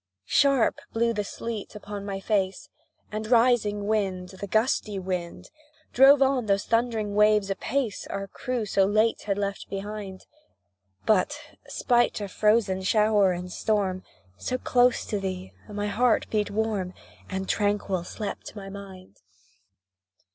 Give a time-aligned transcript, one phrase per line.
[0.25, 2.69] Sharp blew the sleet upon my face,
[3.11, 5.51] And, rising wild, the gusty wind
[5.93, 10.25] Drove on those thundering waves apace, Our crew so late had left behind;
[11.05, 11.37] But,
[11.67, 14.01] spite of frozen shower and storm,
[14.37, 16.95] So close to thee, my heart beat warm,
[17.29, 19.19] And tranquil slept my mind.